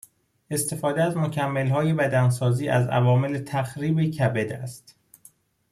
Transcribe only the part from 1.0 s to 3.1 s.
از مکملهای بدنسازی از